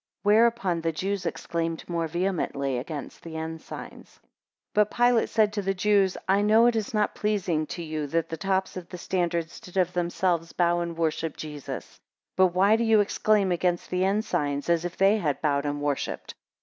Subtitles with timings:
[0.23, 4.15] 21 Whereupon the Jews exclaimed more vehemently against the ensigns.
[4.73, 8.07] 22 But Pilate said to the Jews, I know it is not pleasing to you
[8.07, 11.99] that the tops of the standards did of themselves bow and worship Jesus;
[12.35, 16.33] but why do ye exclaim against the ensigns, as if they had bowed and worshipped?